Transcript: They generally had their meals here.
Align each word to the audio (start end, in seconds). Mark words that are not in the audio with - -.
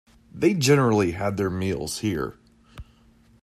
They 0.33 0.55
generally 0.55 1.11
had 1.11 1.37
their 1.37 1.51
meals 1.51 1.99
here. 1.99 2.39